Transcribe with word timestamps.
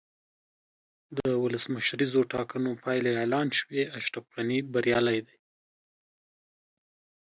د 1.17 1.19
ولسمشریزو 1.43 2.21
ټاکنو 2.33 2.71
پایلې 2.83 3.11
اعلان 3.21 3.47
شوې، 3.59 3.81
اشرف 3.99 4.25
غني 4.33 4.59
بریالی 4.73 5.19
دی. 5.27 5.37